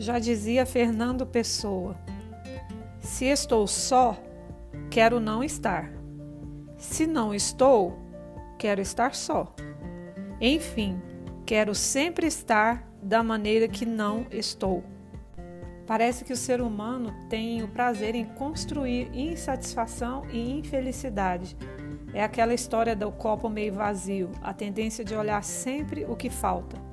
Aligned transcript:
Já 0.00 0.18
dizia 0.18 0.64
Fernando 0.64 1.26
Pessoa: 1.26 1.94
Se 3.02 3.26
estou 3.26 3.66
só, 3.66 4.18
quero 4.90 5.20
não 5.20 5.44
estar. 5.44 5.92
Se 6.78 7.06
não 7.06 7.34
estou, 7.34 7.98
quero 8.58 8.80
estar 8.80 9.14
só. 9.14 9.54
Enfim, 10.40 10.98
quero 11.44 11.74
sempre 11.74 12.26
estar 12.26 12.90
da 13.02 13.22
maneira 13.22 13.68
que 13.68 13.84
não 13.84 14.24
estou. 14.30 14.82
Parece 15.86 16.24
que 16.24 16.32
o 16.32 16.36
ser 16.36 16.62
humano 16.62 17.14
tem 17.28 17.62
o 17.62 17.68
prazer 17.68 18.14
em 18.14 18.24
construir 18.24 19.10
insatisfação 19.12 20.24
e 20.30 20.50
infelicidade. 20.50 21.58
É 22.14 22.24
aquela 22.24 22.54
história 22.54 22.96
do 22.96 23.12
copo 23.12 23.50
meio 23.50 23.74
vazio, 23.74 24.30
a 24.40 24.54
tendência 24.54 25.04
de 25.04 25.14
olhar 25.14 25.44
sempre 25.44 26.06
o 26.06 26.16
que 26.16 26.30
falta. 26.30 26.89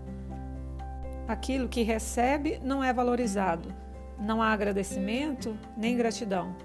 Aquilo 1.27 1.67
que 1.67 1.83
recebe 1.83 2.57
não 2.63 2.81
é 2.81 2.93
valorizado. 2.93 3.73
Não 4.17 4.41
há 4.41 4.53
agradecimento 4.53 5.57
nem 5.75 5.97
gratidão. 5.97 6.55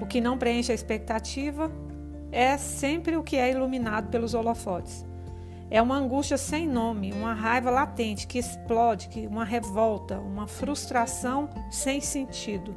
O 0.00 0.06
que 0.06 0.20
não 0.20 0.38
preenche 0.38 0.70
a 0.70 0.74
expectativa 0.74 1.70
é 2.30 2.56
sempre 2.56 3.16
o 3.16 3.22
que 3.24 3.36
é 3.36 3.50
iluminado 3.50 4.08
pelos 4.10 4.32
holofotes. 4.32 5.04
É 5.68 5.82
uma 5.82 5.96
angústia 5.96 6.38
sem 6.38 6.66
nome, 6.66 7.12
uma 7.12 7.34
raiva 7.34 7.70
latente 7.70 8.26
que 8.26 8.38
explode, 8.38 9.08
uma 9.28 9.44
revolta, 9.44 10.20
uma 10.20 10.46
frustração 10.46 11.50
sem 11.70 12.00
sentido. 12.00 12.76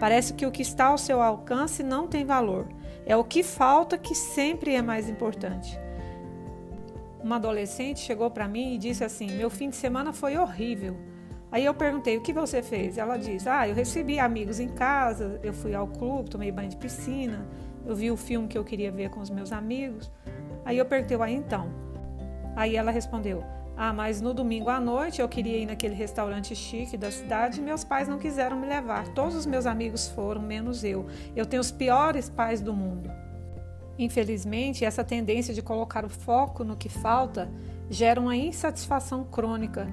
Parece 0.00 0.34
que 0.34 0.46
o 0.46 0.50
que 0.50 0.62
está 0.62 0.86
ao 0.86 0.98
seu 0.98 1.22
alcance 1.22 1.82
não 1.84 2.08
tem 2.08 2.24
valor. 2.24 2.66
É 3.06 3.16
o 3.16 3.22
que 3.22 3.44
falta 3.44 3.96
que 3.96 4.14
sempre 4.14 4.74
é 4.74 4.82
mais 4.82 5.08
importante 5.08 5.78
uma 7.22 7.36
adolescente 7.36 8.00
chegou 8.00 8.30
para 8.30 8.48
mim 8.48 8.74
e 8.74 8.78
disse 8.78 9.04
assim: 9.04 9.30
Meu 9.32 9.48
fim 9.48 9.70
de 9.70 9.76
semana 9.76 10.12
foi 10.12 10.36
horrível. 10.36 10.96
Aí 11.50 11.64
eu 11.64 11.74
perguntei: 11.74 12.16
O 12.16 12.22
que 12.22 12.32
você 12.32 12.62
fez? 12.62 12.98
Ela 12.98 13.16
disse: 13.16 13.48
Ah, 13.48 13.68
eu 13.68 13.74
recebi 13.74 14.18
amigos 14.18 14.58
em 14.58 14.68
casa, 14.68 15.38
eu 15.42 15.52
fui 15.52 15.74
ao 15.74 15.86
clube, 15.86 16.30
tomei 16.30 16.50
banho 16.50 16.68
de 16.68 16.76
piscina, 16.76 17.46
eu 17.86 17.94
vi 17.94 18.10
o 18.10 18.16
filme 18.16 18.48
que 18.48 18.58
eu 18.58 18.64
queria 18.64 18.90
ver 18.90 19.10
com 19.10 19.20
os 19.20 19.30
meus 19.30 19.52
amigos. 19.52 20.10
Aí 20.64 20.78
eu 20.78 20.86
perguntei: 20.86 21.16
Ah, 21.20 21.30
então? 21.30 21.68
Aí 22.56 22.76
ela 22.76 22.90
respondeu: 22.90 23.44
Ah, 23.76 23.92
mas 23.92 24.20
no 24.20 24.34
domingo 24.34 24.68
à 24.68 24.80
noite 24.80 25.20
eu 25.20 25.28
queria 25.28 25.58
ir 25.58 25.66
naquele 25.66 25.94
restaurante 25.94 26.56
chique 26.56 26.96
da 26.96 27.10
cidade 27.10 27.60
e 27.60 27.62
meus 27.62 27.84
pais 27.84 28.08
não 28.08 28.18
quiseram 28.18 28.58
me 28.58 28.66
levar. 28.66 29.08
Todos 29.08 29.34
os 29.34 29.46
meus 29.46 29.66
amigos 29.66 30.08
foram, 30.08 30.42
menos 30.42 30.82
eu. 30.82 31.06
Eu 31.36 31.46
tenho 31.46 31.60
os 31.60 31.70
piores 31.70 32.28
pais 32.28 32.60
do 32.60 32.72
mundo. 32.72 33.10
Infelizmente, 33.98 34.84
essa 34.84 35.04
tendência 35.04 35.52
de 35.52 35.62
colocar 35.62 36.04
o 36.04 36.08
foco 36.08 36.64
no 36.64 36.76
que 36.76 36.88
falta 36.88 37.50
gera 37.90 38.20
uma 38.20 38.36
insatisfação 38.36 39.24
crônica 39.24 39.86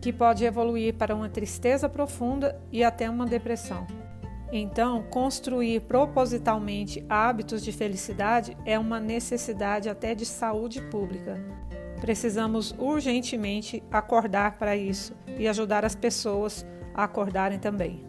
que 0.00 0.12
pode 0.12 0.44
evoluir 0.44 0.94
para 0.94 1.14
uma 1.14 1.28
tristeza 1.28 1.88
profunda 1.88 2.60
e 2.70 2.84
até 2.84 3.08
uma 3.08 3.26
depressão. 3.26 3.86
Então, 4.52 5.02
construir 5.10 5.80
propositalmente 5.80 7.04
hábitos 7.08 7.64
de 7.64 7.72
felicidade 7.72 8.56
é 8.64 8.78
uma 8.78 9.00
necessidade 9.00 9.88
até 9.88 10.14
de 10.14 10.24
saúde 10.24 10.80
pública. 10.80 11.40
Precisamos 12.00 12.74
urgentemente 12.78 13.82
acordar 13.90 14.58
para 14.58 14.76
isso 14.76 15.14
e 15.38 15.48
ajudar 15.48 15.84
as 15.84 15.94
pessoas 15.94 16.64
a 16.94 17.04
acordarem 17.04 17.58
também. 17.58 18.04